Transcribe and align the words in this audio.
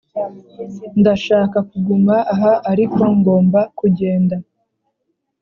ndashaka 0.99 1.57
kuguma 1.69 2.15
aha 2.33 2.53
ariko 2.71 3.01
ngomba 3.17 3.59
kugenda. 3.79 4.35